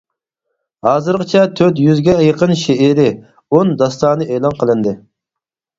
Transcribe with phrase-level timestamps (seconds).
[0.87, 3.07] ھازىرغىچە تۆت يۈزگە يېقىن شېئىرى،
[3.59, 5.01] ئون داستانى ئېلان قىلىندى.